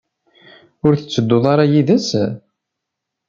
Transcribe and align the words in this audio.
Ur 0.85 0.93
tettedduḍ 0.95 1.43
ara 1.53 1.65
yid-s? 1.71 2.09